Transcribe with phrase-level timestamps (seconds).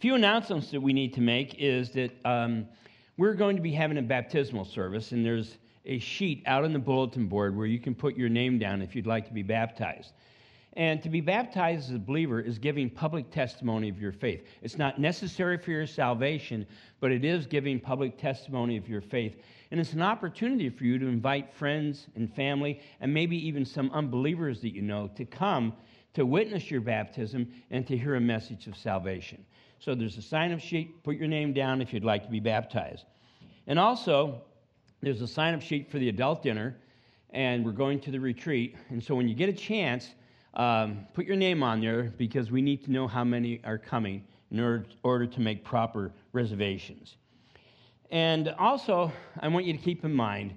[0.00, 2.66] few announcements that we need to make is that um,
[3.18, 6.78] we're going to be having a baptismal service, and there's a sheet out on the
[6.78, 10.12] bulletin board where you can put your name down if you'd like to be baptized.
[10.72, 14.46] And to be baptized as a believer is giving public testimony of your faith.
[14.62, 16.66] It's not necessary for your salvation,
[17.00, 19.36] but it is giving public testimony of your faith.
[19.70, 23.90] And it's an opportunity for you to invite friends and family, and maybe even some
[23.90, 25.74] unbelievers that you know, to come
[26.14, 29.44] to witness your baptism and to hear a message of salvation.
[29.80, 31.02] So there's a sign up sheet.
[31.02, 33.06] Put your name down if you'd like to be baptized.
[33.66, 34.42] And also,
[35.00, 36.76] there's a sign up sheet for the adult dinner,
[37.30, 38.76] and we're going to the retreat.
[38.90, 40.10] And so when you get a chance,
[40.52, 44.22] um, put your name on there because we need to know how many are coming
[44.50, 47.16] in order, order to make proper reservations.
[48.10, 49.10] And also,
[49.40, 50.52] I want you to keep in mind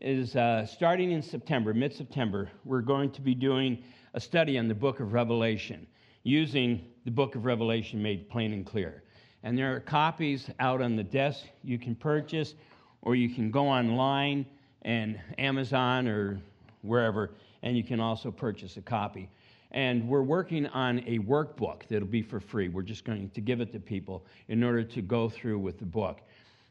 [0.00, 4.66] is uh, starting in September, mid September, we're going to be doing a study on
[4.66, 5.86] the book of Revelation
[6.24, 9.02] using the book of Revelation made plain and clear.
[9.42, 12.52] And there are copies out on the desk you can purchase,
[13.00, 14.44] or you can go online
[14.82, 16.38] and Amazon or
[16.82, 17.30] wherever
[17.62, 19.30] and you can also purchase a copy.
[19.70, 22.68] And we're working on a workbook that'll be for free.
[22.68, 25.86] We're just going to give it to people in order to go through with the
[25.86, 26.20] book.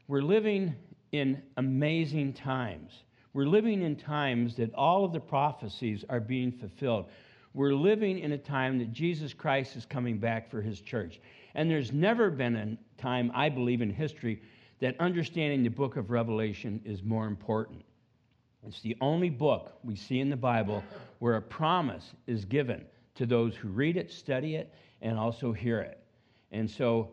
[0.06, 0.72] We're living
[1.10, 2.92] in amazing times.
[3.32, 7.06] We're living in times that all of the prophecies are being fulfilled.
[7.58, 11.20] We're living in a time that Jesus Christ is coming back for his church.
[11.56, 14.42] And there's never been a time, I believe, in history
[14.78, 17.82] that understanding the book of Revelation is more important.
[18.64, 20.84] It's the only book we see in the Bible
[21.18, 22.84] where a promise is given
[23.16, 25.98] to those who read it, study it, and also hear it.
[26.52, 27.10] And so,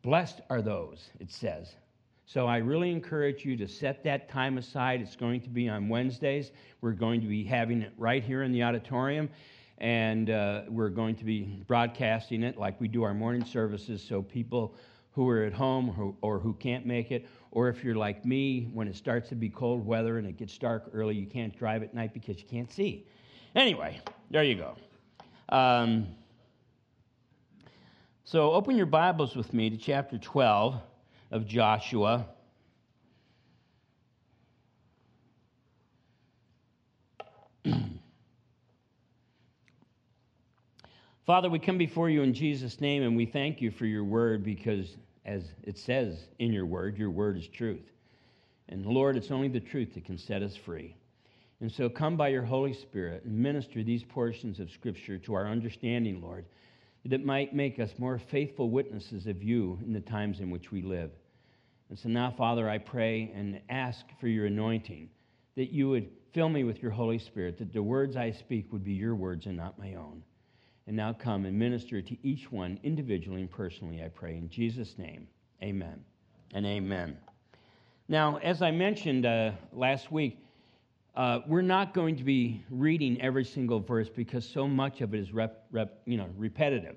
[0.00, 1.76] blessed are those, it says.
[2.24, 5.02] So, I really encourage you to set that time aside.
[5.02, 6.50] It's going to be on Wednesdays.
[6.80, 9.28] We're going to be having it right here in the auditorium,
[9.78, 14.22] and uh, we're going to be broadcasting it like we do our morning services so
[14.22, 14.74] people
[15.16, 18.86] who are at home or who can't make it, or if you're like me, when
[18.86, 21.94] it starts to be cold weather and it gets dark early, you can't drive at
[21.94, 23.06] night because you can't see.
[23.54, 23.98] Anyway,
[24.30, 24.76] there you go.
[25.48, 26.06] Um,
[28.24, 30.74] so open your Bibles with me to chapter 12
[31.30, 32.26] of Joshua.
[41.26, 44.44] Father, we come before you in Jesus' name and we thank you for your word
[44.44, 47.90] because as it says in your word, your word is truth.
[48.68, 50.94] And Lord, it's only the truth that can set us free.
[51.60, 55.48] And so come by your Holy Spirit and minister these portions of Scripture to our
[55.48, 56.44] understanding, Lord,
[57.06, 60.80] that might make us more faithful witnesses of you in the times in which we
[60.80, 61.10] live.
[61.88, 65.08] And so now, Father, I pray and ask for your anointing,
[65.56, 68.84] that you would fill me with your Holy Spirit, that the words I speak would
[68.84, 70.22] be your words and not my own.
[70.86, 74.36] And now come and minister to each one individually and personally, I pray.
[74.36, 75.26] In Jesus' name,
[75.62, 76.04] amen
[76.54, 77.16] and amen.
[78.08, 80.38] Now, as I mentioned uh, last week,
[81.16, 85.18] uh, we're not going to be reading every single verse because so much of it
[85.18, 86.96] is rep, rep, you know, repetitive.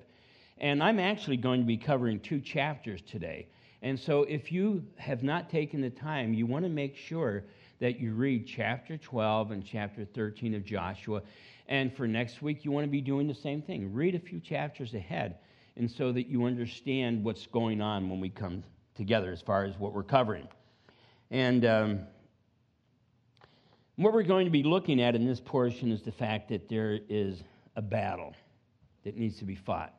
[0.58, 3.48] And I'm actually going to be covering two chapters today.
[3.82, 7.44] And so if you have not taken the time, you want to make sure
[7.80, 11.22] that you read chapter 12 and chapter 13 of Joshua.
[11.70, 13.94] And for next week, you want to be doing the same thing.
[13.94, 15.36] Read a few chapters ahead,
[15.76, 18.64] and so that you understand what's going on when we come
[18.96, 20.48] together as far as what we're covering.
[21.30, 22.00] And um,
[23.94, 26.98] what we're going to be looking at in this portion is the fact that there
[27.08, 27.44] is
[27.76, 28.34] a battle
[29.04, 29.94] that needs to be fought.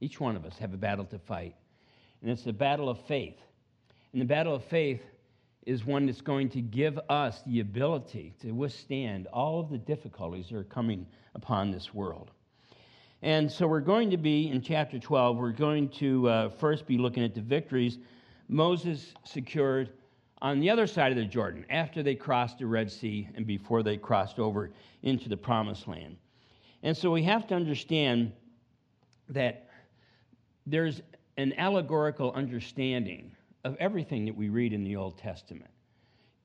[0.00, 1.54] Each one of us have a battle to fight,
[2.20, 3.38] and it's the battle of faith.
[4.12, 5.00] And the battle of faith
[5.66, 10.48] is one that's going to give us the ability to withstand all of the difficulties
[10.48, 12.30] that are coming upon this world.
[13.22, 16.98] And so we're going to be in chapter 12, we're going to uh, first be
[16.98, 17.98] looking at the victories
[18.48, 19.90] Moses secured
[20.42, 23.84] on the other side of the Jordan after they crossed the Red Sea and before
[23.84, 24.70] they crossed over
[25.02, 26.16] into the promised land.
[26.82, 28.32] And so we have to understand
[29.28, 29.68] that
[30.66, 31.00] there's
[31.36, 33.30] an allegorical understanding
[33.64, 35.70] of everything that we read in the Old Testament.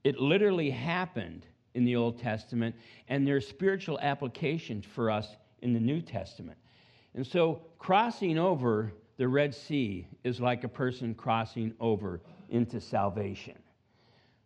[0.04, 2.76] It literally happened in the Old Testament,
[3.08, 6.58] and there's spiritual applications for us in the New Testament.
[7.14, 13.58] And so, crossing over the Red Sea is like a person crossing over into salvation.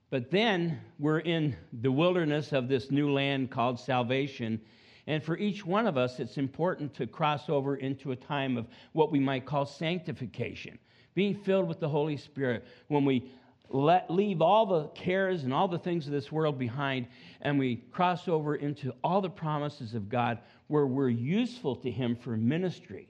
[0.09, 4.59] But then we're in the wilderness of this new land called salvation.
[5.07, 8.67] And for each one of us, it's important to cross over into a time of
[8.93, 10.77] what we might call sanctification
[11.13, 13.31] being filled with the Holy Spirit, when we
[13.69, 17.07] let, leave all the cares and all the things of this world behind
[17.41, 22.15] and we cross over into all the promises of God where we're useful to Him
[22.15, 23.09] for ministry.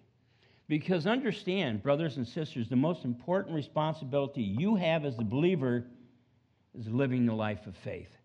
[0.68, 5.86] Because understand, brothers and sisters, the most important responsibility you have as a believer
[6.77, 8.15] is living the life of faith,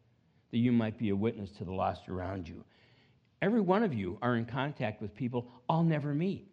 [0.53, 2.65] that you might be a witness to the lost around you.
[3.43, 6.49] Every one of you are in contact with people I'll never meet.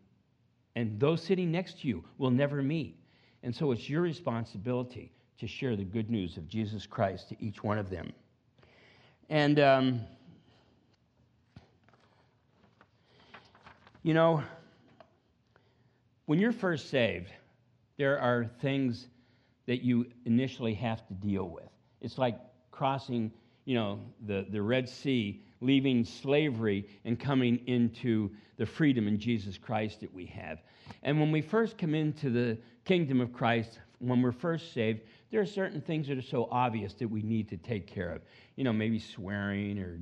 [0.76, 2.98] And those sitting next to you will never meet.
[3.44, 7.62] And so it's your responsibility to share the good news of Jesus Christ to each
[7.62, 8.14] one of them.
[9.30, 10.02] And, um,
[14.02, 14.44] you know,
[16.26, 17.30] when you're first saved,
[17.98, 19.08] there are things
[19.66, 21.70] that you initially have to deal with.
[22.00, 22.38] It's like
[22.72, 23.32] crossing,
[23.66, 29.58] you know, the, the Red Sea, leaving slavery and coming into the freedom in Jesus
[29.58, 30.60] Christ that we have.
[31.04, 35.02] And when we first come into the kingdom of Christ, when we're first saved,
[35.32, 38.22] there are certain things that are so obvious that we need to take care of.
[38.56, 40.00] You know, maybe swearing or,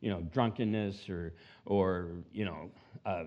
[0.00, 1.34] you know, drunkenness or,
[1.66, 2.70] or you know,
[3.04, 3.24] uh,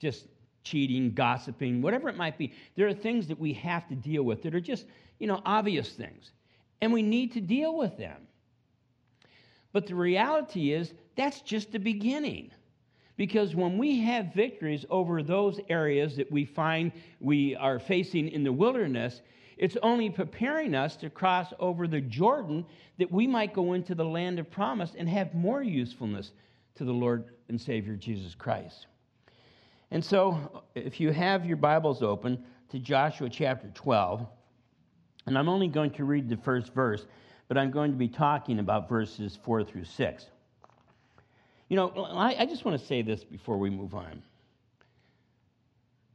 [0.00, 0.26] just
[0.64, 2.52] cheating, gossiping, whatever it might be.
[2.74, 4.86] There are things that we have to deal with that are just,
[5.18, 6.32] you know, obvious things.
[6.80, 8.26] And we need to deal with them.
[9.72, 12.50] But the reality is, that's just the beginning.
[13.16, 18.44] Because when we have victories over those areas that we find we are facing in
[18.44, 19.22] the wilderness,
[19.56, 22.66] it's only preparing us to cross over the Jordan
[22.98, 26.32] that we might go into the land of promise and have more usefulness
[26.74, 28.86] to the Lord and Savior Jesus Christ.
[29.90, 34.26] And so, if you have your Bibles open to Joshua chapter 12,
[35.26, 37.06] and I'm only going to read the first verse,
[37.48, 40.26] but I'm going to be talking about verses 4 through 6.
[41.68, 44.22] You know, I, I just want to say this before we move on.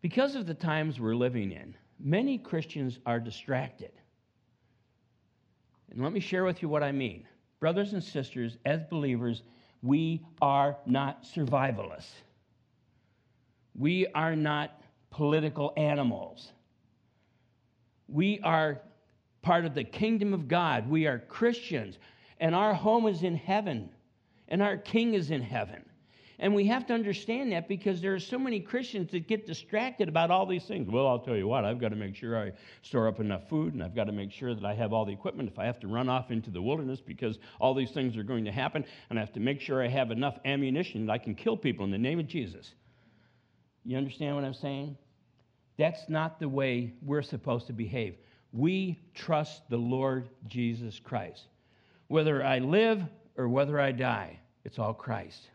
[0.01, 3.91] Because of the times we're living in, many Christians are distracted.
[5.91, 7.27] And let me share with you what I mean.
[7.59, 9.43] Brothers and sisters, as believers,
[9.83, 12.13] we are not survivalists.
[13.77, 14.81] We are not
[15.11, 16.51] political animals.
[18.07, 18.81] We are
[19.41, 20.89] part of the kingdom of God.
[20.89, 21.97] We are Christians,
[22.39, 23.89] and our home is in heaven,
[24.51, 25.83] and our king is in heaven.
[26.37, 30.09] And we have to understand that because there are so many Christians that get distracted
[30.09, 30.89] about all these things.
[30.89, 32.51] Well, I'll tell you what, I've got to make sure I
[32.81, 35.13] store up enough food, and I've got to make sure that I have all the
[35.13, 38.23] equipment if I have to run off into the wilderness because all these things are
[38.23, 41.19] going to happen, and I have to make sure I have enough ammunition that I
[41.19, 42.73] can kill people in the name of Jesus.
[43.85, 44.97] You understand what I'm saying?
[45.77, 48.17] That's not the way we're supposed to behave.
[48.51, 51.47] We trust the Lord Jesus Christ.
[52.07, 53.03] Whether I live
[53.37, 55.49] or whether I die, it's all Christ.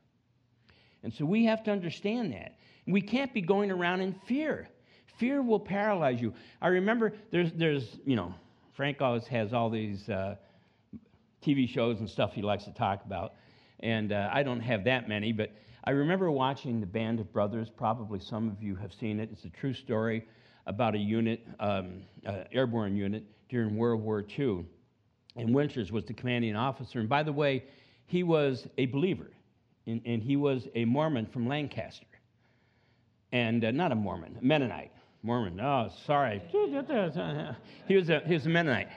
[1.02, 2.56] And so we have to understand that.
[2.86, 4.68] We can't be going around in fear.
[5.18, 6.34] Fear will paralyze you.
[6.60, 8.34] I remember there's, there's you know,
[8.74, 10.36] Frank always has all these uh,
[11.42, 13.34] TV shows and stuff he likes to talk about.
[13.80, 15.52] And uh, I don't have that many, but
[15.84, 17.70] I remember watching The Band of Brothers.
[17.70, 19.30] Probably some of you have seen it.
[19.32, 20.26] It's a true story
[20.66, 24.64] about a unit, um, uh, airborne unit, during World War II.
[25.36, 26.98] And Winters was the commanding officer.
[26.98, 27.64] And by the way,
[28.06, 29.30] he was a believer,
[29.86, 32.06] and, and he was a Mormon from Lancaster.
[33.32, 34.92] And uh, not a Mormon, a Mennonite.
[35.22, 36.40] Mormon, oh, sorry.
[37.88, 38.88] he, was a, he was a Mennonite.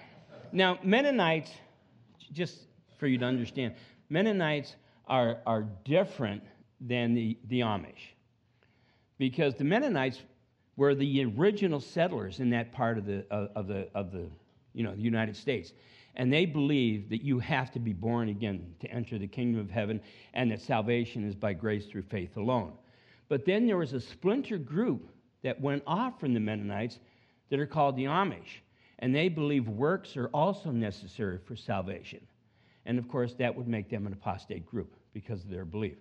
[0.52, 1.50] Now, Mennonites,
[2.32, 2.68] just
[3.00, 3.74] for you to understand,
[4.10, 4.76] Mennonites
[5.08, 6.44] are, are different
[6.80, 8.14] than the, the Amish.
[9.18, 10.22] Because the Mennonites
[10.76, 14.30] were the original settlers in that part of the, of the, of the,
[14.74, 15.74] you know, the United States.
[16.16, 19.70] And they believe that you have to be born again to enter the kingdom of
[19.70, 20.02] heaven
[20.34, 22.74] and that salvation is by grace through faith alone.
[23.30, 25.10] But then there was a splinter group
[25.44, 27.00] that went off from the Mennonites
[27.50, 28.62] that are called the Amish.
[29.00, 32.20] And they believe works are also necessary for salvation.
[32.86, 35.98] And of course, that would make them an apostate group because of their belief.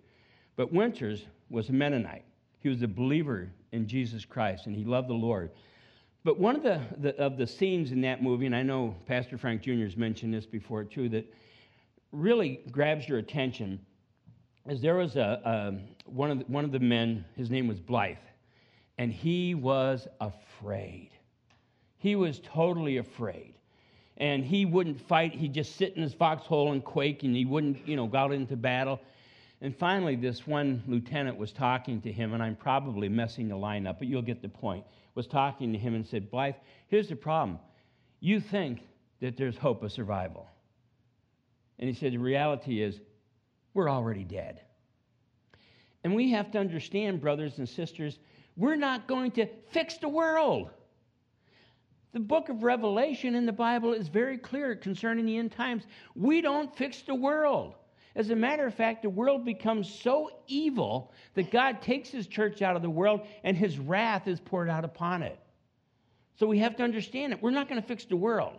[0.57, 2.25] But Winters was a Mennonite.
[2.61, 5.51] He was a believer in Jesus Christ and he loved the Lord.
[6.29, 9.39] But one of the, the, of the scenes in that movie, and I know Pastor
[9.39, 9.85] Frank Jr.
[9.85, 11.25] has mentioned this before too, that
[12.13, 13.81] really grabs your attention
[14.69, 17.81] is there was a, a one, of the, one of the men, his name was
[17.81, 18.19] Blithe,
[18.99, 21.13] and he was afraid.
[21.97, 23.55] He was totally afraid.
[24.19, 25.33] And he wouldn't fight.
[25.33, 28.33] He'd just sit in his foxhole and quake, and he wouldn't, you know, go out
[28.35, 29.01] into battle.
[29.61, 33.87] And finally, this one lieutenant was talking to him, and I'm probably messing the line
[33.87, 34.85] up, but you'll get the point.
[35.15, 36.55] Was talking to him and said, Blithe,
[36.87, 37.59] here's the problem.
[38.21, 38.83] You think
[39.21, 40.49] that there's hope of survival.
[41.81, 43.01] And he said, The reality is,
[43.75, 44.61] we're already dead.
[46.05, 48.21] And we have to understand, brothers and sisters,
[48.57, 50.71] we're not going to fix the world.
[52.13, 55.85] The book of Revelation in the Bible is very clear concerning the end times.
[56.15, 57.75] We don't fix the world.
[58.19, 62.63] As a matter of fact, the world becomes so evil that God takes his church
[62.63, 65.39] out of the world and his wrath is poured out upon it.
[66.35, 67.41] So we have to understand it.
[67.41, 68.57] We're not going to fix the world.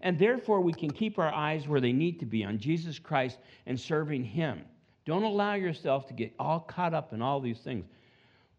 [0.00, 3.36] And therefore, we can keep our eyes where they need to be on Jesus Christ
[3.66, 4.62] and serving him.
[5.04, 7.84] Don't allow yourself to get all caught up in all these things.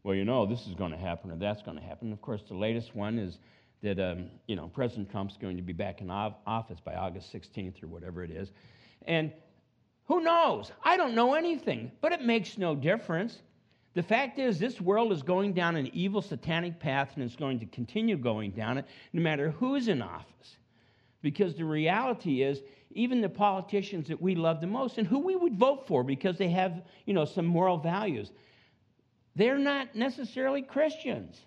[0.03, 2.13] Well, you know, this is going to happen or that's going to happen.
[2.13, 3.39] Of course, the latest one is
[3.81, 7.81] that, um, you know, President Trump's going to be back in office by August 16th
[7.81, 8.51] or whatever it is.
[9.07, 9.31] And
[10.05, 10.71] who knows?
[10.83, 13.41] I don't know anything, but it makes no difference.
[13.95, 17.59] The fact is, this world is going down an evil satanic path and it's going
[17.59, 20.57] to continue going down it no matter who's in office.
[21.21, 25.35] Because the reality is, even the politicians that we love the most and who we
[25.35, 28.31] would vote for because they have, you know, some moral values,
[29.35, 31.39] they're not necessarily Christians.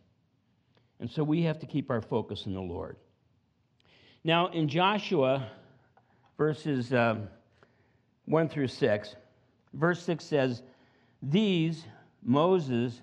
[1.01, 2.97] And so we have to keep our focus in the Lord.
[4.25, 5.49] Now, in Joshua,
[6.37, 7.29] verses um,
[8.29, 9.17] 1 through 6,
[9.73, 10.63] verse 6 says,
[11.23, 11.85] These
[12.23, 13.01] Moses,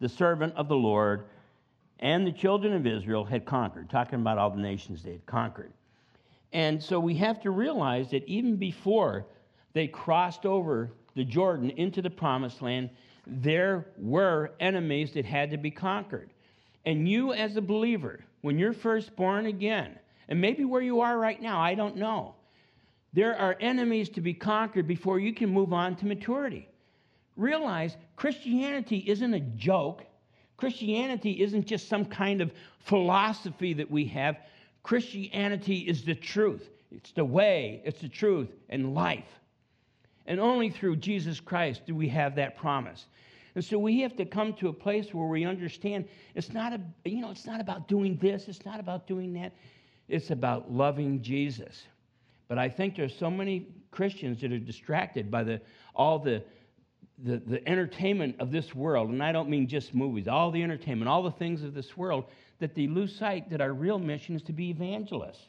[0.00, 1.24] the servant of the Lord,
[1.98, 5.72] and the children of Israel had conquered, talking about all the nations they had conquered.
[6.52, 9.26] And so we have to realize that even before
[9.72, 12.90] they crossed over the Jordan into the promised land,
[13.26, 16.30] there were enemies that had to be conquered.
[16.86, 21.18] And you, as a believer, when you're first born again, and maybe where you are
[21.18, 22.34] right now, I don't know,
[23.14, 26.68] there are enemies to be conquered before you can move on to maturity.
[27.36, 30.02] Realize Christianity isn't a joke.
[30.56, 34.36] Christianity isn't just some kind of philosophy that we have.
[34.82, 36.68] Christianity is the truth.
[36.90, 39.40] It's the way, it's the truth, and life.
[40.26, 43.06] And only through Jesus Christ do we have that promise.
[43.54, 46.80] And so we have to come to a place where we understand it's not a,
[47.04, 49.52] you know, it's not about doing this, it's not about doing that.
[50.08, 51.84] It's about loving Jesus.
[52.48, 55.60] But I think there's so many Christians that are distracted by the
[55.94, 56.42] all the
[57.22, 61.08] the, the entertainment of this world, and I don't mean just movies, all the entertainment,
[61.08, 62.24] all the things of this world,
[62.58, 65.46] that they lose sight that our real mission is to be evangelists.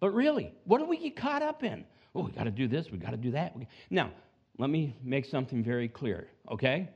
[0.00, 1.84] But really, what do we get caught up in?
[2.14, 3.54] Oh, we got to do this, we got to do that.
[3.90, 4.10] Now,
[4.58, 6.88] let me make something very clear, okay?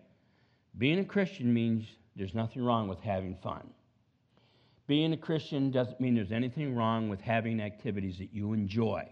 [0.78, 3.68] Being a Christian means there's nothing wrong with having fun.
[4.86, 9.08] Being a Christian doesn't mean there's anything wrong with having activities that you enjoy,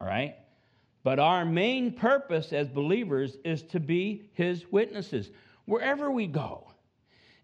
[0.00, 0.36] all right?
[1.02, 5.30] But our main purpose as believers is to be his witnesses
[5.64, 6.70] wherever we go.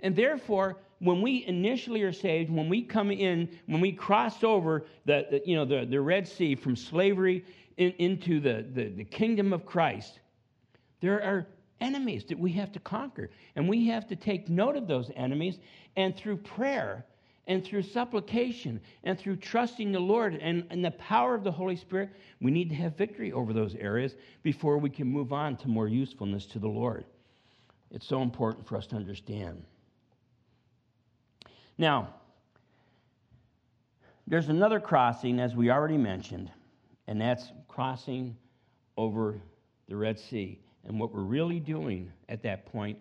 [0.01, 4.85] And therefore, when we initially are saved, when we come in, when we cross over
[5.07, 7.45] the, the you know, the, the Red Sea from slavery
[7.79, 10.21] in, into the, the, the kingdom of Christ,
[11.01, 11.47] there are
[11.81, 13.31] enemies that we have to conquer.
[13.57, 15.59] And we have to take note of those enemies.
[15.97, 17.05] And through prayer
[17.47, 21.77] and through supplication and through trusting the Lord and, and the power of the Holy
[21.77, 22.11] Spirit,
[22.41, 25.89] we need to have victory over those areas before we can move on to more
[25.89, 27.05] usefulness to the Lord.
[27.91, 29.63] It's so important for us to understand.
[31.79, 32.15] Now,
[34.27, 36.51] there's another crossing, as we already mentioned,
[37.07, 38.37] and that's crossing
[38.97, 39.39] over
[39.89, 40.59] the Red Sea.
[40.87, 42.99] And what we're really doing at that point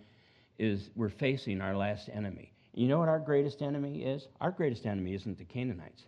[0.60, 2.53] is we're facing our last enemy.
[2.74, 4.28] You know what our greatest enemy is?
[4.42, 6.04] Our greatest enemy isn't the Canaanites.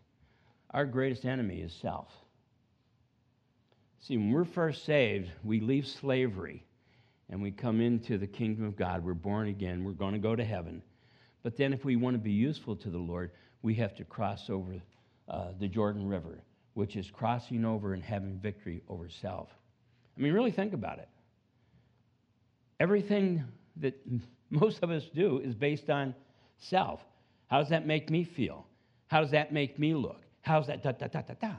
[0.72, 2.10] Our greatest enemy is self.
[4.00, 6.64] See, when we're first saved, we leave slavery
[7.30, 9.04] and we come into the kingdom of God.
[9.04, 9.84] We're born again.
[9.84, 10.82] We're going to go to heaven.
[11.44, 13.32] But then, if we want to be useful to the Lord,
[13.62, 14.76] we have to cross over
[15.28, 16.42] uh, the Jordan River,
[16.74, 19.50] which is crossing over and having victory over self.
[20.18, 21.10] I mean, really think about it.
[22.80, 23.44] Everything
[23.78, 23.96] that
[24.50, 26.16] most of us do is based on
[26.58, 27.02] self.
[27.48, 28.66] How does that make me feel?
[29.08, 30.22] How does that make me look?
[30.42, 31.56] How's that da da da da da?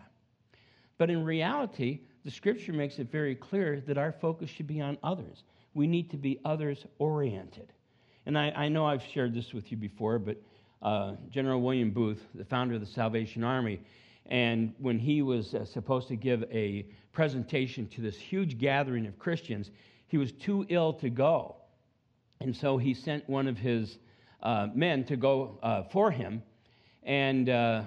[0.99, 4.99] But in reality, the scripture makes it very clear that our focus should be on
[5.03, 5.45] others.
[5.75, 7.73] We need to be others oriented.
[8.25, 10.37] And I, I, know I've shared this with you before, but
[10.83, 13.81] uh, General William Booth, the founder of the Salvation Army,
[14.27, 19.19] and when he was uh, supposed to give a presentation to this huge gathering of
[19.19, 19.71] Christians,
[20.09, 21.57] he was too ill to go.
[22.41, 23.99] And so he sent one of his
[24.43, 26.43] uh, men to go uh, for him,
[27.03, 27.83] and uh,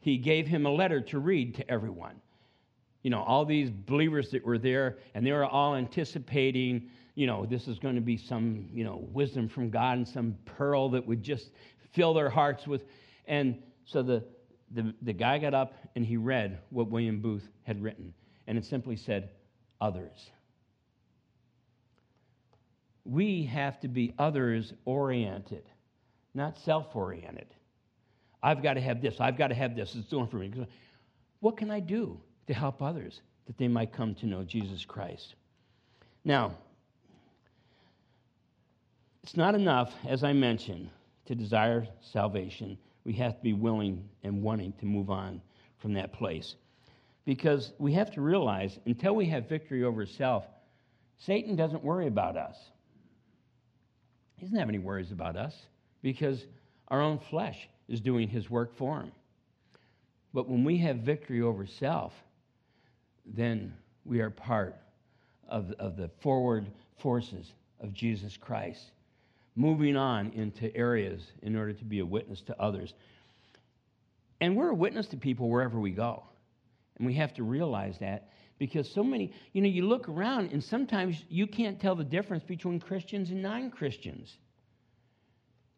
[0.00, 2.20] he gave him a letter to read to everyone.
[3.02, 7.46] You know, all these believers that were there, and they were all anticipating, you know,
[7.46, 11.06] this is going to be some, you know, wisdom from God and some pearl that
[11.06, 11.50] would just
[11.92, 12.84] fill their hearts with.
[13.26, 14.24] And so the,
[14.72, 18.12] the, the guy got up and he read what William Booth had written,
[18.46, 19.30] and it simply said,
[19.80, 20.30] Others
[23.08, 25.64] we have to be others oriented,
[26.34, 27.48] not self oriented.
[28.42, 29.16] I've got to have this.
[29.18, 29.94] I've got to have this.
[29.96, 30.52] It's doing for me.
[31.40, 35.34] What can I do to help others that they might come to know Jesus Christ.
[36.24, 36.54] Now,
[39.22, 40.90] it's not enough, as I mentioned,
[41.26, 42.78] to desire salvation.
[43.04, 45.40] We have to be willing and wanting to move on
[45.78, 46.56] from that place.
[47.24, 50.44] Because we have to realize until we have victory over self,
[51.18, 52.56] Satan doesn't worry about us.
[54.38, 55.54] He doesn't have any worries about us
[56.00, 56.46] because
[56.88, 59.12] our own flesh is doing his work for him.
[60.32, 62.12] But when we have victory over self,
[63.26, 64.76] then we are part
[65.48, 68.92] of, of the forward forces of Jesus Christ,
[69.56, 72.94] moving on into areas in order to be a witness to others.
[74.40, 76.22] And we're a witness to people wherever we go.
[76.96, 80.62] And we have to realize that because so many, you know, you look around and
[80.62, 84.36] sometimes you can't tell the difference between Christians and non Christians.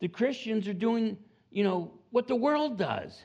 [0.00, 1.18] The Christians are doing,
[1.50, 3.22] you know, what the world does.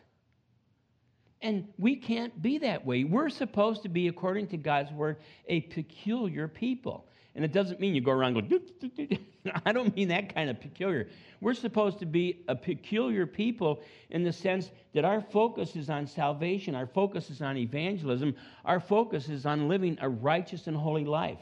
[1.42, 3.04] And we can't be that way.
[3.04, 7.08] We're supposed to be, according to God's word, a peculiar people.
[7.36, 9.20] And it doesn't mean you go around going,
[9.66, 11.10] I don't mean that kind of peculiar.
[11.42, 16.08] We're supposed to be a peculiar people in the sense that our focus is on
[16.08, 21.04] salvation, our focus is on evangelism, our focus is on living a righteous and holy
[21.04, 21.40] life.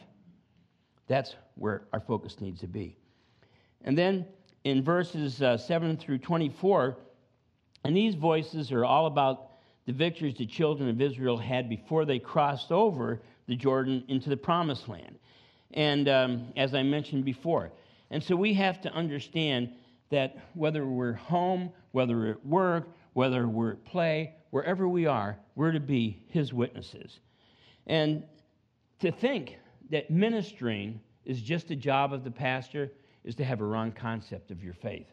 [1.07, 2.97] That's where our focus needs to be.
[3.83, 4.25] And then
[4.63, 6.97] in verses uh, 7 through 24,
[7.83, 9.51] and these voices are all about
[9.85, 14.37] the victories the children of Israel had before they crossed over the Jordan into the
[14.37, 15.19] promised land.
[15.73, 17.71] And um, as I mentioned before,
[18.11, 19.69] and so we have to understand
[20.11, 25.71] that whether we're home, whether at work, whether we're at play, wherever we are, we're
[25.71, 27.19] to be his witnesses.
[27.87, 28.23] And
[28.99, 29.57] to think
[29.89, 32.91] that ministering is just a job of the pastor
[33.23, 35.07] is to have a wrong concept of your faith.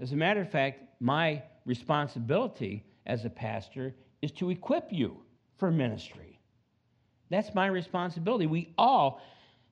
[0.00, 5.18] As a matter of fact, my responsibility as a pastor is to equip you
[5.58, 6.39] for ministry.
[7.30, 8.46] That's my responsibility.
[8.46, 9.20] We all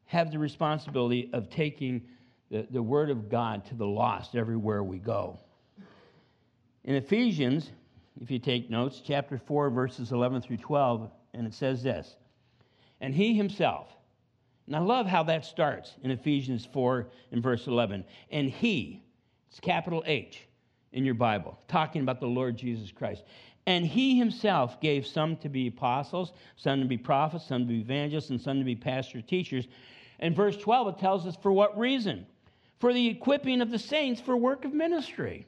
[0.07, 2.03] have the responsibility of taking
[2.51, 5.39] the, the Word of God to the lost everywhere we go.
[6.85, 7.71] In Ephesians,
[8.21, 12.17] if you take notes, chapter 4, verses 11 through 12, and it says this
[13.01, 13.89] And he himself,
[14.67, 18.05] and I love how that starts in Ephesians 4 and verse 11.
[18.31, 19.03] And he,
[19.51, 20.47] it's capital H
[20.93, 23.25] in your Bible, talking about the Lord Jesus Christ.
[23.69, 27.81] And he himself gave some to be apostles, some to be prophets, some to be
[27.81, 29.69] evangelists, and some to be pastor teachers.
[30.21, 32.25] In verse 12, it tells us for what reason?
[32.79, 35.47] For the equipping of the saints for work of ministry.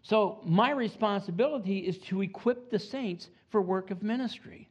[0.00, 4.70] So, my responsibility is to equip the saints for work of ministry.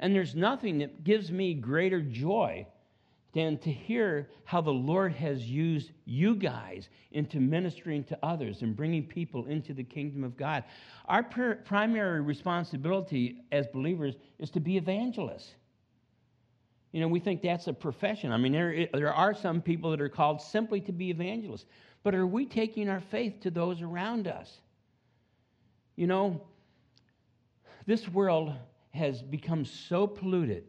[0.00, 2.66] And there's nothing that gives me greater joy
[3.36, 8.74] than to hear how the Lord has used you guys into ministering to others and
[8.74, 10.64] bringing people into the kingdom of God.
[11.04, 15.54] Our primary responsibility as believers is to be evangelists.
[16.92, 18.32] You know, we think that's a profession.
[18.32, 21.66] I mean, there, there are some people that are called simply to be evangelists.
[22.04, 24.50] But are we taking our faith to those around us?
[25.94, 26.40] You know,
[27.84, 28.54] this world
[28.94, 30.64] has become so polluted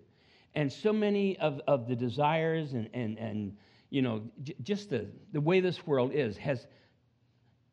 [0.57, 3.55] and so many of, of the desires and, and, and
[3.91, 6.65] you know, j- just the, the way this world is has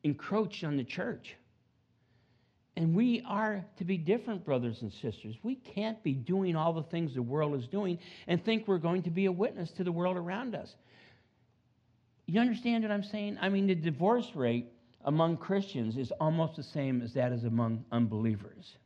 [0.02, 1.34] encroached on the church.
[2.76, 5.34] And we are to be different, brothers and sisters.
[5.42, 9.02] We can't be doing all the things the world is doing and think we're going
[9.04, 10.74] to be a witness to the world around us.
[12.26, 13.38] You understand what I'm saying?
[13.40, 14.66] I mean, the divorce rate
[15.06, 18.76] among Christians is almost the same as that is among unbelievers.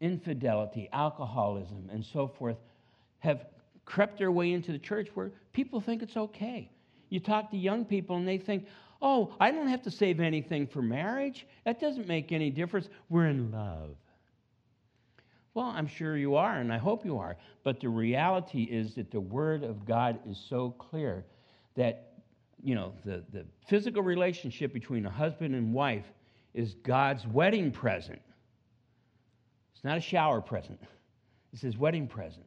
[0.00, 2.56] Infidelity, alcoholism, and so forth
[3.24, 3.46] have
[3.86, 6.70] crept their way into the church where people think it's okay.
[7.08, 8.66] You talk to young people and they think,
[9.00, 11.46] oh, I don't have to save anything for marriage.
[11.64, 12.88] That doesn't make any difference.
[13.08, 13.96] We're in love.
[15.54, 17.36] Well, I'm sure you are, and I hope you are.
[17.62, 21.24] But the reality is that the Word of God is so clear
[21.76, 22.12] that,
[22.62, 26.06] you know, the, the physical relationship between a husband and wife
[26.52, 28.20] is God's wedding present.
[29.74, 30.80] It's not a shower present,
[31.52, 32.44] it's his wedding present.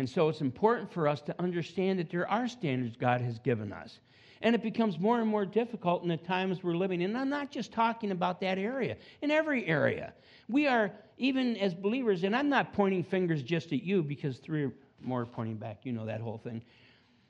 [0.00, 3.70] And so it's important for us to understand that there are standards God has given
[3.70, 4.00] us.
[4.40, 7.10] And it becomes more and more difficult in the times we're living in.
[7.10, 10.14] And I'm not just talking about that area, in every area.
[10.48, 14.64] We are, even as believers, and I'm not pointing fingers just at you because three
[14.64, 16.62] or more pointing back, you know that whole thing.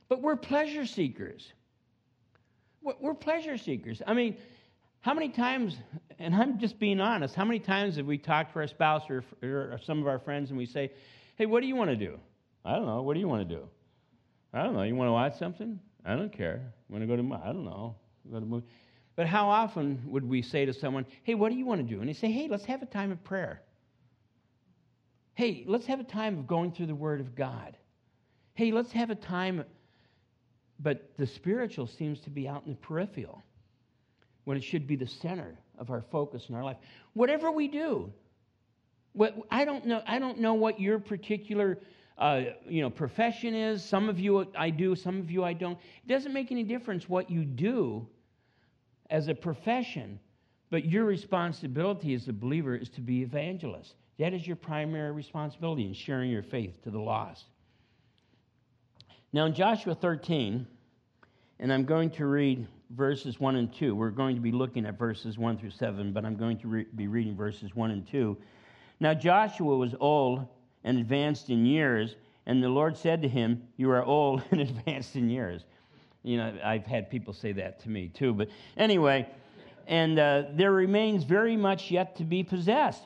[0.08, 1.52] But we're pleasure seekers.
[2.82, 4.00] We're pleasure seekers.
[4.06, 4.36] I mean,
[5.00, 5.76] how many times,
[6.20, 9.24] and I'm just being honest, how many times have we talked to our spouse or,
[9.42, 10.92] or some of our friends and we say,
[11.34, 12.16] hey, what do you want to do?
[12.64, 13.02] I don't know.
[13.02, 13.62] What do you want to do?
[14.52, 14.82] I don't know.
[14.82, 15.78] You want to watch something?
[16.04, 16.72] I don't care.
[16.88, 17.42] You want to go to?
[17.42, 17.96] I don't know.
[18.30, 18.66] Go to movie.
[19.16, 22.00] But how often would we say to someone, "Hey, what do you want to do?"
[22.00, 23.62] And they say, "Hey, let's have a time of prayer."
[25.34, 27.76] Hey, let's have a time of going through the Word of God.
[28.54, 29.64] Hey, let's have a time,
[30.78, 33.42] but the spiritual seems to be out in the peripheral
[34.44, 36.76] when it should be the center of our focus in our life.
[37.14, 38.12] Whatever we do,
[39.12, 40.02] what, I don't know.
[40.06, 41.78] I don't know what your particular
[42.20, 43.82] uh, you know profession is.
[43.82, 44.94] Some of you I do.
[44.94, 45.78] Some of you I don't.
[46.04, 48.06] It doesn't make any difference what you do
[49.08, 50.20] as a profession,
[50.70, 53.94] but your responsibility as a believer is to be evangelist.
[54.18, 57.46] That is your primary responsibility in sharing your faith to the lost.
[59.32, 60.66] Now, in Joshua 13,
[61.58, 63.94] and I'm going to read verses 1 and 2.
[63.94, 66.86] We're going to be looking at verses 1 through 7, but I'm going to re-
[66.96, 68.36] be reading verses 1 and 2.
[68.98, 70.46] Now, Joshua was old
[70.84, 72.16] and advanced in years,
[72.46, 75.64] and the Lord said to him, You are old and advanced in years.
[76.22, 79.28] You know, I've had people say that to me too, but anyway,
[79.86, 83.02] and uh, there remains very much yet to be possessed.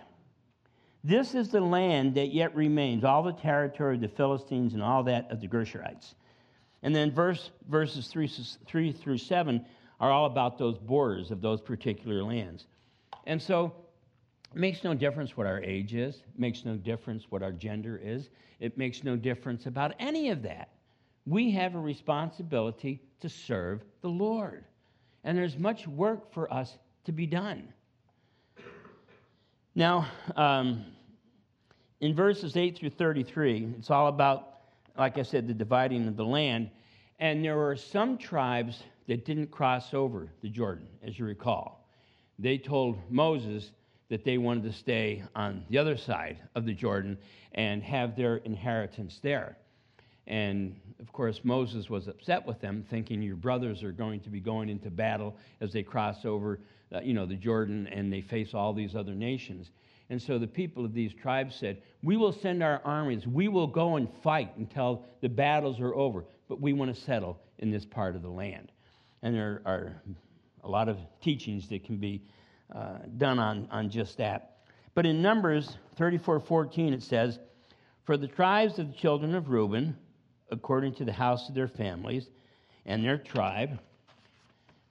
[1.05, 5.03] This is the land that yet remains, all the territory of the Philistines and all
[5.05, 6.15] that of the Geshurites.
[6.83, 8.31] And then verse, verses 3,
[8.67, 9.65] 3 through 7
[10.01, 12.67] are all about those borders of those particular lands.
[13.27, 13.73] And so
[14.57, 18.29] makes no difference what our age is, makes no difference what our gender is,
[18.61, 20.71] it makes no difference about any of that.
[21.27, 24.65] We have a responsibility to serve the Lord.
[25.25, 27.73] And there's much work for us to be done.
[29.75, 30.85] Now, um,
[32.01, 34.59] in verses 8 through 33, it's all about,
[34.97, 36.71] like I said, the dividing of the land.
[37.19, 41.89] And there were some tribes that didn't cross over the Jordan, as you recall.
[42.39, 43.71] They told Moses
[44.11, 47.19] that they wanted to stay on the other side of the Jordan
[47.53, 49.57] and have their inheritance there.
[50.27, 54.41] And of course, Moses was upset with them, thinking your brothers are going to be
[54.41, 56.61] going into battle as they cross over,
[56.95, 59.71] uh, you know, the Jordan and they face all these other nations.
[60.11, 63.27] And so the people of these tribes said, We will send our armies.
[63.27, 66.25] We will go and fight until the battles are over.
[66.49, 68.71] But we want to settle in this part of the land.
[69.23, 70.03] And there are
[70.63, 72.23] a lot of teachings that can be
[72.73, 74.59] uh, done on, on just that.
[74.95, 77.39] But in Numbers 34 14, it says,
[78.05, 79.97] For the tribes of the children of Reuben,
[80.51, 82.29] according to the house of their families
[82.87, 83.81] and their tribe,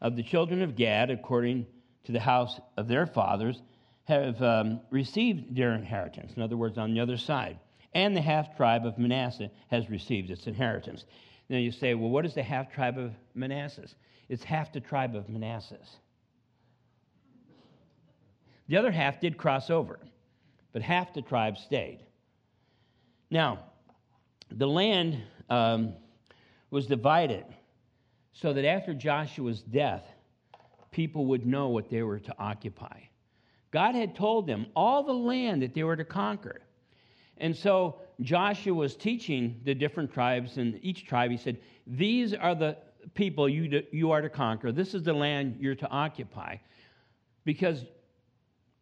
[0.01, 1.65] of the children of Gad, according
[2.03, 3.61] to the house of their fathers,
[4.05, 6.33] have um, received their inheritance.
[6.35, 7.57] In other words, on the other side.
[7.93, 11.05] And the half tribe of Manasseh has received its inheritance.
[11.47, 13.87] Now you say, well, what is the half tribe of Manasseh?
[14.29, 15.77] It's half the tribe of Manasseh.
[18.73, 19.99] The other half did cross over,
[20.71, 21.99] but half the tribe stayed.
[23.29, 23.59] Now,
[24.49, 25.93] the land um,
[26.71, 27.45] was divided
[28.31, 30.03] so that after Joshua's death,
[30.89, 33.01] people would know what they were to occupy.
[33.69, 36.59] God had told them all the land that they were to conquer.
[37.37, 42.55] And so Joshua was teaching the different tribes, and each tribe, he said, These are
[42.55, 42.77] the
[43.13, 44.71] people you, you are to conquer.
[44.71, 46.55] This is the land you're to occupy.
[47.45, 47.85] Because,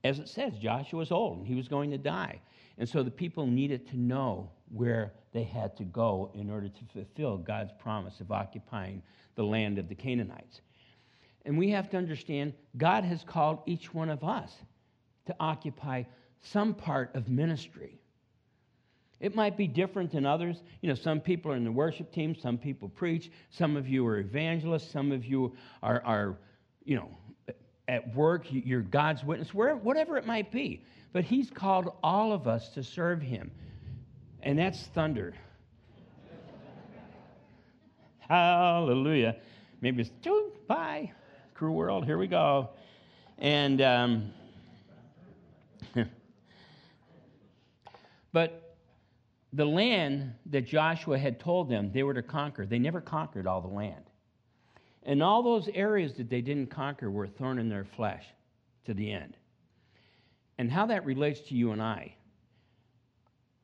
[0.04, 2.42] as it says, Joshua was old and he was going to die.
[2.78, 6.86] And so the people needed to know where they had to go in order to
[6.94, 9.02] fulfill God's promise of occupying
[9.36, 10.62] the land of the Canaanites.
[11.46, 14.54] And we have to understand God has called each one of us
[15.28, 16.04] to occupy
[16.42, 18.00] some part of ministry.
[19.20, 20.64] It might be different than others.
[20.82, 24.06] You know, some people are in the worship team, some people preach, some of you
[24.08, 26.38] are evangelists, some of you are, are
[26.84, 27.10] you know,
[27.92, 30.82] at work, you're God's witness, wherever, whatever it might be.
[31.12, 33.52] But He's called all of us to serve Him.
[34.42, 35.34] And that's thunder.
[38.20, 39.36] Hallelujah.
[39.82, 40.12] Maybe it's,
[40.68, 41.12] bye,
[41.54, 42.70] crew world, here we go.
[43.40, 44.32] And, um,
[48.32, 48.78] but
[49.52, 53.60] the land that Joshua had told them they were to conquer, they never conquered all
[53.60, 54.11] the land.
[55.04, 58.24] And all those areas that they didn't conquer were thorn in their flesh
[58.86, 59.36] to the end.
[60.58, 62.16] And how that relates to you and I.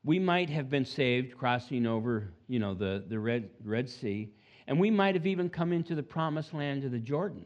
[0.04, 4.32] We might have been saved crossing over, you know, the, the Red, Red Sea,
[4.66, 7.44] and we might have even come into the promised land of the Jordan.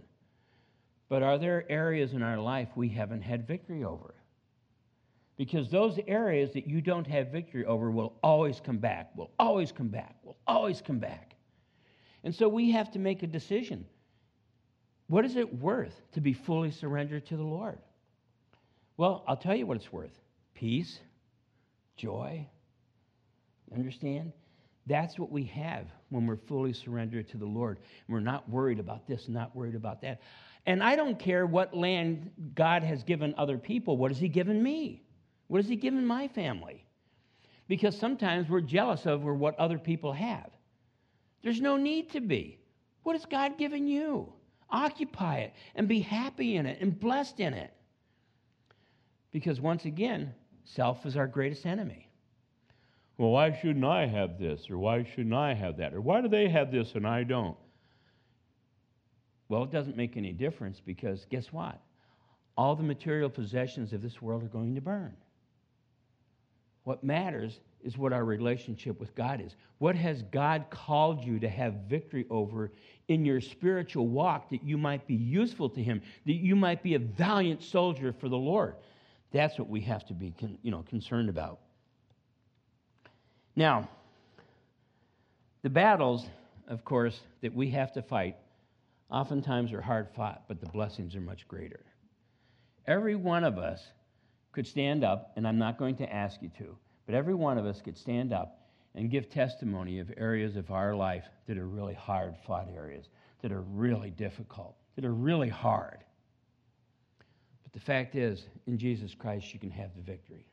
[1.09, 4.15] But are there areas in our life we haven't had victory over?
[5.37, 9.73] Because those areas that you don't have victory over will always come back, will always
[9.73, 11.32] come back, will always come back.
[12.25, 13.87] And so we have to make a decision.
[15.09, 17.79] What is it worth to be fully surrendered to the Lord?
[18.97, 20.19] Well, I'll tell you what it's worth
[20.55, 21.01] peace,
[21.97, 22.47] joy.
[23.71, 24.33] You understand?
[24.87, 27.79] That's what we have when we're fully surrendered to the Lord.
[28.09, 30.21] We're not worried about this, not worried about that.
[30.67, 33.97] And I don't care what land God has given other people.
[33.97, 35.03] What has He given me?
[35.49, 36.85] What has He given my family?
[37.73, 40.51] because sometimes we're jealous of what other people have.
[41.43, 42.59] There's no need to be.
[43.03, 44.33] What has God given you?
[44.71, 47.73] Occupy it and be happy in it and blessed in it.
[49.33, 52.09] Because once again, self is our greatest enemy.
[53.19, 54.71] Well, why shouldn't I have this?
[54.71, 55.95] Or why shouldn't I have that?
[55.95, 57.57] Or why do they have this and I don't?
[59.49, 61.79] Well, it doesn't make any difference because guess what?
[62.57, 65.15] All the material possessions of this world are going to burn.
[66.85, 69.55] What matters is what our relationship with God is.
[69.79, 72.71] What has God called you to have victory over
[73.09, 76.95] in your spiritual walk that you might be useful to Him, that you might be
[76.95, 78.77] a valiant soldier for the Lord?
[79.33, 81.61] That's what we have to be you know, concerned about.
[83.57, 83.89] Now,
[85.63, 86.27] the battles,
[86.69, 88.37] of course, that we have to fight
[89.11, 91.81] oftentimes are hard fought, but the blessings are much greater.
[92.87, 93.81] Every one of us
[94.53, 97.67] could stand up, and I'm not going to ask you to, but every one of
[97.67, 98.63] us could stand up
[98.95, 103.09] and give testimony of areas of our life that are really hard fought areas,
[103.41, 106.05] that are really difficult, that are really hard.
[107.63, 110.47] But the fact is, in Jesus Christ, you can have the victory.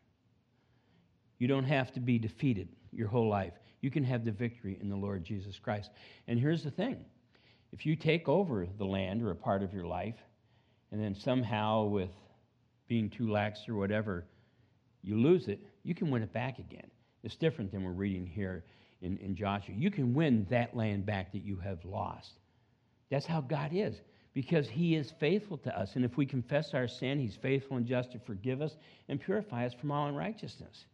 [1.38, 3.54] You don't have to be defeated your whole life.
[3.82, 5.92] You can have the victory in the Lord Jesus Christ.
[6.28, 7.06] And here's the thing
[7.72, 10.18] if you take over the land or a part of your life,
[10.92, 12.10] and then somehow with
[12.90, 14.26] being too lax or whatever,
[15.02, 16.92] you lose it, you can win it back again.
[17.24, 18.66] It's different than we're reading here
[19.02, 19.76] in, in Joshua.
[19.78, 22.40] You can win that land back that you have lost.
[23.10, 24.02] That's how God is,
[24.34, 25.96] because He is faithful to us.
[25.96, 28.76] And if we confess our sin, He's faithful and just to forgive us
[29.08, 30.86] and purify us from all unrighteousness.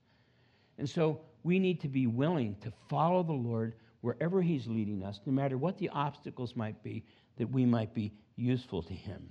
[0.77, 5.19] And so we need to be willing to follow the Lord wherever He's leading us,
[5.25, 7.03] no matter what the obstacles might be,
[7.38, 9.29] that we might be useful to Him.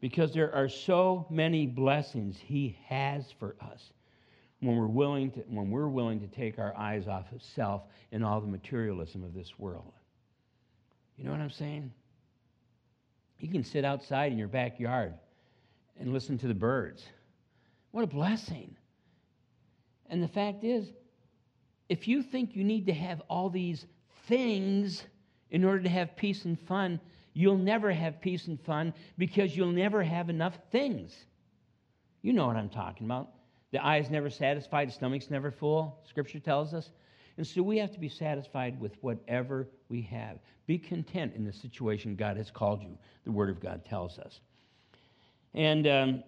[0.00, 3.92] Because there are so many blessings He has for us
[4.60, 7.82] when we're willing to, when we're willing to take our eyes off of self
[8.12, 9.92] and all the materialism of this world.
[11.16, 11.92] You know what I'm saying?
[13.38, 15.14] You can sit outside in your backyard
[15.98, 17.04] and listen to the birds.
[17.90, 18.76] What a blessing.
[20.08, 20.88] And the fact is,
[21.88, 23.86] if you think you need to have all these
[24.26, 25.04] things
[25.50, 27.00] in order to have peace and fun,
[27.36, 31.14] you'll never have peace and fun because you'll never have enough things.
[32.22, 33.28] You know what I'm talking about.
[33.72, 36.88] The eye is never satisfied, the stomach's never full, Scripture tells us.
[37.36, 40.38] And so we have to be satisfied with whatever we have.
[40.66, 42.96] Be content in the situation God has called you,
[43.26, 44.40] the Word of God tells us.
[45.52, 46.24] And, um,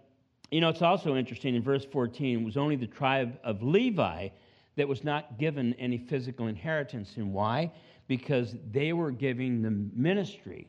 [0.50, 4.28] you know, it's also interesting in verse 14, it was only the tribe of Levi
[4.76, 7.14] that was not given any physical inheritance.
[7.16, 7.72] And why?
[8.08, 10.68] Because they were giving the ministry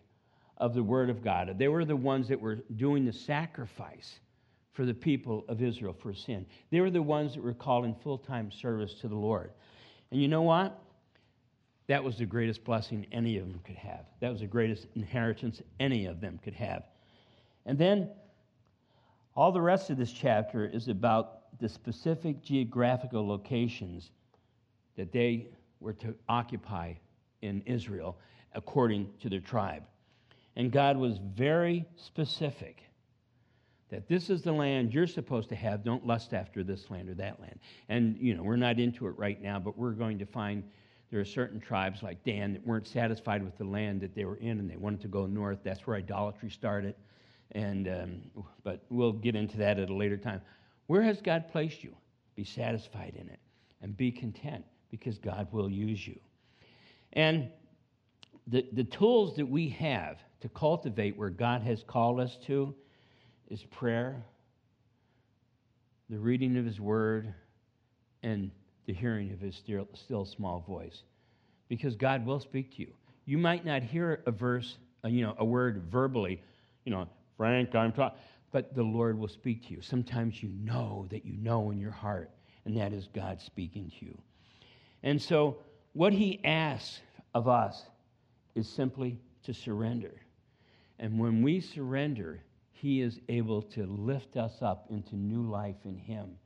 [0.60, 1.58] of the Word of God.
[1.58, 4.20] They were the ones that were doing the sacrifice
[4.74, 6.46] for the people of Israel for sin.
[6.70, 9.52] They were the ones that were called in full time service to the Lord.
[10.12, 10.80] And you know what?
[11.88, 14.06] That was the greatest blessing any of them could have.
[14.20, 16.84] That was the greatest inheritance any of them could have.
[17.66, 18.10] And then
[19.36, 24.12] all the rest of this chapter is about the specific geographical locations
[24.98, 25.48] that they
[25.80, 26.94] were to occupy
[27.42, 28.18] in Israel
[28.54, 29.84] according to their tribe.
[30.60, 32.84] And God was very specific
[33.90, 35.86] that this is the land you're supposed to have.
[35.86, 37.60] Don't lust after this land or that land.
[37.88, 40.66] And, you know, we're not into it right now, but we're going to find
[41.12, 44.36] there are certain tribes like Dan that weren't satisfied with the land that they were
[44.36, 45.60] in and they wanted to go north.
[45.64, 46.96] That's where idolatry started.
[47.54, 50.42] And, um, but we'll get into that at a later time.
[50.88, 51.96] Where has God placed you?
[52.36, 53.40] Be satisfied in it
[53.82, 56.20] and be content because God will use you.
[57.14, 57.50] And
[58.46, 62.74] the, the tools that we have to cultivate where God has called us to
[63.50, 64.24] is prayer,
[66.10, 67.34] the reading of His Word,
[68.24, 68.52] and
[68.86, 71.04] the hearing of His still, still small voice.
[71.68, 72.94] Because God will speak to you.
[73.26, 76.42] You might not hear a verse, uh, you know, a word verbally,
[76.84, 78.18] you know, Frank, I'm talking
[78.52, 79.82] but the Lord will speak to you.
[79.82, 82.32] Sometimes you know that you know in your heart,
[82.66, 84.18] and that is God speaking to you.
[85.04, 85.58] And so,
[85.94, 87.02] what He asks
[87.34, 87.84] of us
[88.56, 90.20] is simply to surrender.
[91.00, 95.98] And when we surrender, He is able to lift us up into new life in
[95.98, 96.38] Him.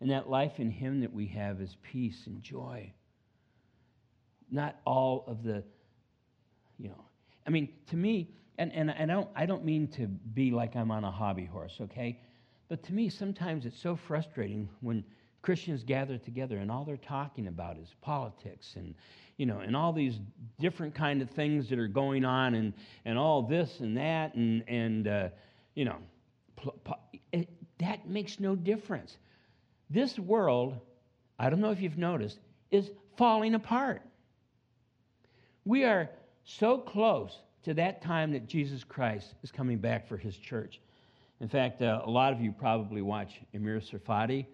[0.00, 2.92] And that life in Him that we have is peace and joy.
[4.50, 5.62] Not all of the,
[6.78, 7.04] you know,
[7.46, 10.90] I mean, to me, and, and, I, don't, I don't mean to be like I'm
[10.90, 12.20] on a hobby horse, okay?
[12.68, 15.04] But to me, sometimes it's so frustrating when
[15.42, 18.94] Christians gather together and all they're talking about is politics and,
[19.38, 20.18] you know, and all these
[20.60, 22.74] different kind of things that are going on and,
[23.06, 25.28] and all this and that and, and uh,
[25.74, 25.96] you know,
[27.32, 27.48] it,
[27.78, 29.16] that makes no difference.
[29.88, 30.78] This world
[31.38, 32.38] I don't know if you've noticed,
[32.70, 34.02] is falling apart.
[35.64, 36.10] We are
[36.44, 40.80] so close to that time that Jesus Christ is coming back for his church.
[41.40, 44.46] In fact, uh, a lot of you probably watch Amir Tsarfati.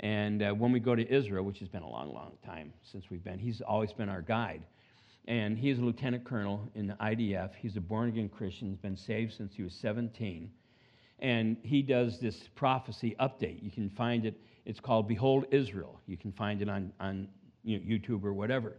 [0.00, 3.10] And uh, when we go to Israel, which has been a long, long time since
[3.10, 4.62] we've been, he's always been our guide.
[5.28, 7.50] And he's a lieutenant colonel in the IDF.
[7.54, 10.50] He's a born again Christian, he's been saved since he was 17.
[11.18, 13.62] And he does this prophecy update.
[13.62, 16.00] You can find it, it's called Behold Israel.
[16.06, 17.28] You can find it on, on
[17.62, 18.78] you know, YouTube or whatever.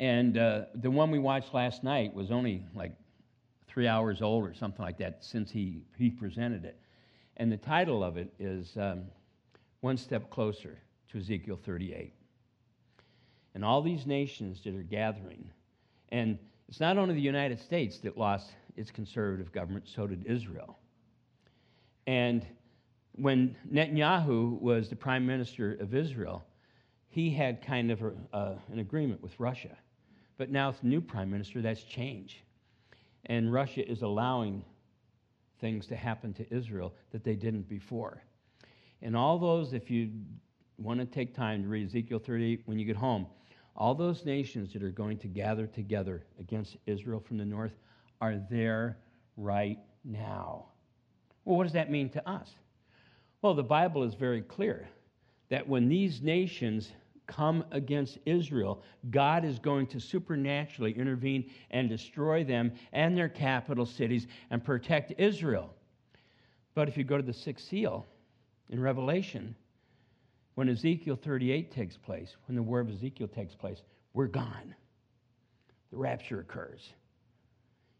[0.00, 2.92] And uh, the one we watched last night was only like
[3.68, 6.78] three hours old or something like that since he, he presented it.
[7.36, 9.04] And the title of it is um,
[9.84, 10.78] One Step Closer
[11.10, 12.14] to Ezekiel 38.
[13.54, 15.50] And all these nations that are gathering,
[16.08, 16.38] and
[16.70, 20.78] it's not only the United States that lost its conservative government, so did Israel.
[22.06, 22.46] And
[23.16, 26.42] when Netanyahu was the prime minister of Israel,
[27.10, 29.76] he had kind of a, uh, an agreement with Russia.
[30.38, 32.38] But now, with the new prime minister, that's changed.
[33.26, 34.64] And Russia is allowing
[35.60, 38.22] things to happen to Israel that they didn't before.
[39.04, 40.10] And all those, if you
[40.78, 43.26] want to take time to read Ezekiel 38 when you get home,
[43.76, 47.74] all those nations that are going to gather together against Israel from the north
[48.22, 48.96] are there
[49.36, 50.66] right now.
[51.44, 52.48] Well, what does that mean to us?
[53.42, 54.88] Well, the Bible is very clear
[55.50, 56.90] that when these nations
[57.26, 63.84] come against Israel, God is going to supernaturally intervene and destroy them and their capital
[63.84, 65.74] cities and protect Israel.
[66.74, 68.06] But if you go to the sixth seal
[68.74, 69.54] in Revelation,
[70.56, 73.80] when Ezekiel 38 takes place, when the war of Ezekiel takes place,
[74.14, 74.74] we're gone.
[75.92, 76.92] The rapture occurs.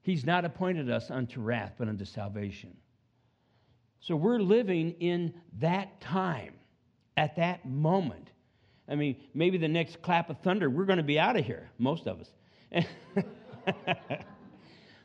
[0.03, 2.77] He's not appointed us unto wrath, but unto salvation.
[4.01, 6.55] So we're living in that time,
[7.17, 8.33] at that moment.
[8.89, 11.71] I mean, maybe the next clap of thunder, we're going to be out of here,
[11.79, 12.31] most of us.
[13.15, 14.25] but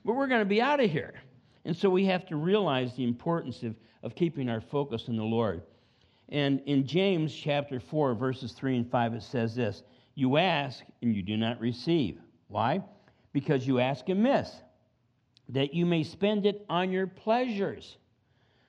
[0.04, 1.14] we're going to be out of here.
[1.64, 5.24] And so we have to realize the importance of, of keeping our focus on the
[5.24, 5.62] Lord.
[6.30, 9.84] And in James chapter 4, verses 3 and 5, it says this
[10.16, 12.20] You ask and you do not receive.
[12.48, 12.82] Why?
[13.34, 14.52] Because you ask amiss,
[15.50, 17.98] that you may spend it on your pleasures.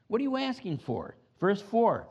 [0.08, 1.16] What are you asking for?
[1.38, 2.06] Verse 4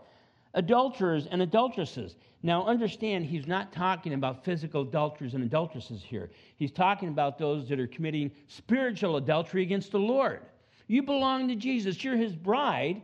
[0.53, 2.15] Adulterers and adulteresses.
[2.41, 6.31] Now, understand, he's not talking about physical adulterers and adulteresses here.
[6.55, 10.41] He's talking about those that are committing spiritual adultery against the Lord.
[10.87, 13.01] You belong to Jesus, you're his bride.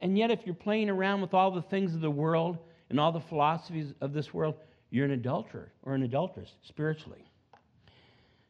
[0.00, 2.58] And yet, if you're playing around with all the things of the world
[2.88, 4.54] and all the philosophies of this world,
[4.90, 7.24] you're an adulterer or an adulteress spiritually.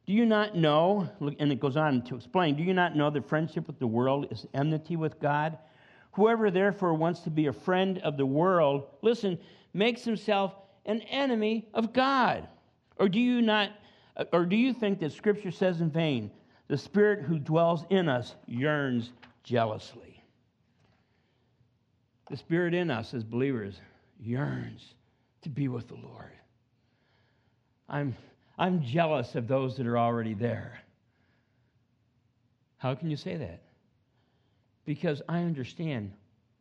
[0.07, 1.09] Do you not know,
[1.39, 4.27] and it goes on to explain, do you not know that friendship with the world
[4.31, 5.59] is enmity with God?
[6.13, 9.39] Whoever therefore wants to be a friend of the world, listen,
[9.73, 10.55] makes himself
[10.87, 12.49] an enemy of God.
[12.97, 13.71] Or do you not
[14.33, 16.31] or do you think that scripture says in vain,
[16.69, 19.13] the spirit who dwells in us yearns
[19.45, 20.10] jealously?
[22.31, 23.75] The spirit in us as believers
[24.21, 24.95] yearns
[25.43, 26.33] to be with the Lord.
[27.89, 28.17] I'm
[28.57, 30.79] I'm jealous of those that are already there.
[32.77, 33.63] How can you say that?
[34.85, 36.13] Because I understand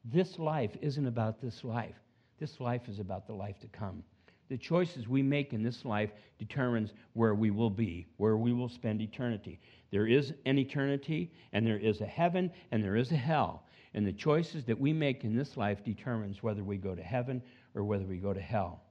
[0.06, 1.96] this life isn't about this life.
[2.40, 4.02] This life is about the life to come.
[4.48, 8.70] The choices we make in this life determines where we will be, where we will
[8.70, 9.60] spend eternity.
[9.92, 13.66] There is an eternity, and there is a heaven, and there is a hell.
[13.94, 17.42] And the choices that we make in this life determines whether we go to heaven
[17.76, 18.84] or whether we go to hell.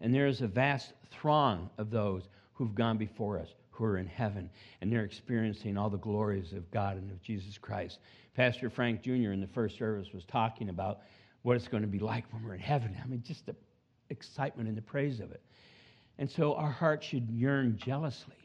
[0.00, 4.06] And there is a vast throng of those who've gone before us, who are in
[4.06, 4.50] heaven,
[4.80, 7.98] and they're experiencing all the glories of God and of Jesus Christ.
[8.34, 9.32] Pastor Frank Jr.
[9.32, 11.00] in the first service was talking about
[11.42, 12.96] what it's going to be like when we're in heaven.
[13.02, 13.56] I mean, just the
[14.10, 15.42] excitement and the praise of it.
[16.18, 18.36] And so our heart should yearn jealously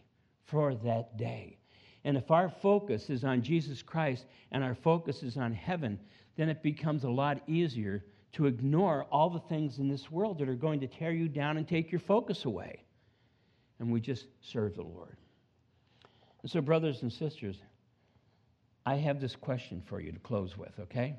[0.45, 1.57] for that day.
[2.05, 5.99] And if our focus is on Jesus Christ and our focus is on heaven,
[6.37, 10.47] then it becomes a lot easier to ignore all the things in this world that
[10.47, 12.83] are going to tear you down and take your focus away.
[13.79, 15.17] And we just serve the Lord.
[16.43, 17.57] And so, brothers and sisters,
[18.85, 21.15] I have this question for you to close with, okay?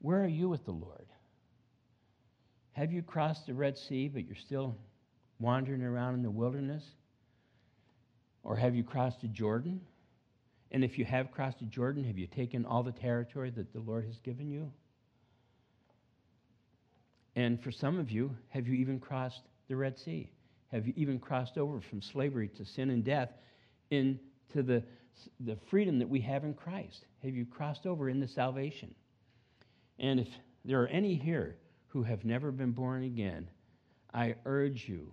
[0.00, 1.06] Where are you with the Lord?
[2.72, 4.76] Have you crossed the Red Sea, but you're still
[5.40, 6.84] wandering around in the wilderness?
[8.46, 9.80] Or have you crossed the Jordan?
[10.70, 13.80] And if you have crossed the Jordan, have you taken all the territory that the
[13.80, 14.70] Lord has given you?
[17.34, 20.30] And for some of you, have you even crossed the Red Sea?
[20.70, 23.30] Have you even crossed over from slavery to sin and death
[23.90, 24.20] into
[24.54, 24.84] the,
[25.40, 27.04] the freedom that we have in Christ?
[27.24, 28.94] Have you crossed over into salvation?
[29.98, 30.28] And if
[30.64, 31.56] there are any here
[31.88, 33.50] who have never been born again,
[34.14, 35.12] I urge you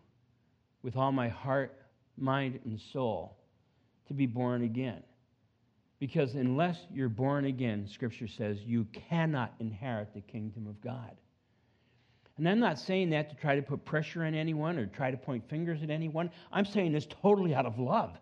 [0.83, 1.75] with all my heart,
[2.17, 3.37] mind, and soul
[4.07, 5.03] to be born again.
[5.99, 11.15] Because unless you're born again, Scripture says, you cannot inherit the kingdom of God.
[12.37, 15.17] And I'm not saying that to try to put pressure on anyone or try to
[15.17, 16.31] point fingers at anyone.
[16.51, 18.17] I'm saying this totally out of love.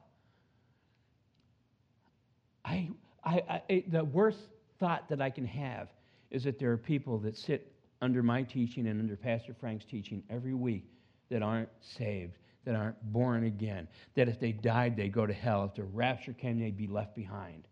[2.66, 2.90] I,
[3.24, 4.40] I, I, the worst
[4.80, 5.88] thought that I can have
[6.30, 10.24] is that there are people that sit under my teaching and under Pastor Frank's teaching
[10.30, 10.86] every week
[11.30, 15.66] that aren't saved, that aren't born again, that if they died, they go to hell.
[15.66, 17.68] If the rapture came, they'd be left behind.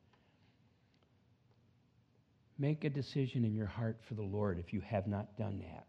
[2.58, 5.86] Make a decision in your heart for the Lord if you have not done that.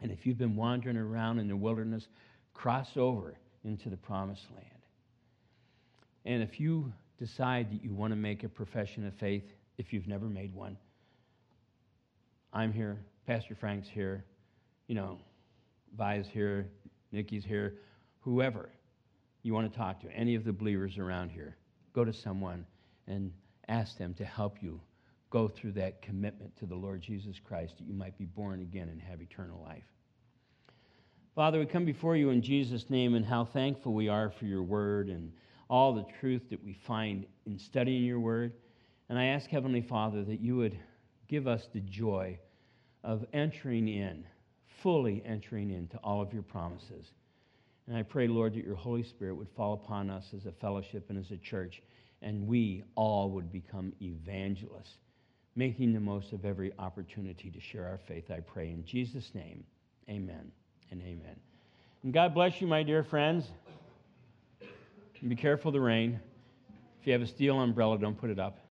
[0.00, 2.08] And if you've been wandering around in the wilderness,
[2.54, 4.68] cross over into the promised land.
[6.24, 9.44] And if you decide that you want to make a profession of faith,
[9.78, 10.76] if you've never made one,
[12.52, 14.24] I'm here, Pastor Frank's here,
[14.88, 15.18] you know,
[15.96, 16.68] Vi's here,
[17.12, 17.76] Nikki's here,
[18.20, 18.70] whoever
[19.42, 21.56] you want to talk to, any of the believers around here,
[21.92, 22.66] go to someone
[23.06, 23.32] and
[23.68, 24.80] ask them to help you
[25.30, 28.88] go through that commitment to the Lord Jesus Christ that you might be born again
[28.88, 29.84] and have eternal life.
[31.34, 34.62] Father, we come before you in Jesus' name and how thankful we are for your
[34.62, 35.32] word and
[35.70, 38.52] all the truth that we find in studying your word.
[39.08, 40.78] And I ask, Heavenly Father, that you would
[41.28, 42.38] give us the joy
[43.02, 44.26] of entering in,
[44.82, 47.06] fully entering into all of your promises.
[47.86, 51.06] And I pray, Lord, that your Holy Spirit would fall upon us as a fellowship
[51.08, 51.82] and as a church,
[52.20, 54.98] and we all would become evangelists,
[55.56, 58.30] making the most of every opportunity to share our faith.
[58.30, 59.64] I pray in Jesus' name.
[60.08, 60.52] Amen
[60.90, 61.36] and amen.
[62.02, 63.46] And God bless you, my dear friends.
[65.20, 66.20] And be careful of the rain.
[67.00, 68.58] If you have a steel umbrella, don't put it up.